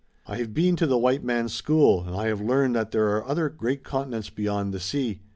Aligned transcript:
I 0.25 0.37
have 0.37 0.51
been 0.51 0.75
to 0.77 0.87
the 0.87 0.97
white 0.97 1.23
man's 1.23 1.53
school 1.53 2.01
and 2.07 2.15
I 2.15 2.25
have 2.25 2.41
learned 2.41 2.75
that 2.75 2.89
there 2.89 3.09
are 3.15 3.27
other 3.29 3.49
great 3.49 3.83
continents 3.83 4.31
beyond 4.31 4.73
the 4.73 4.79
sea. 4.79 5.21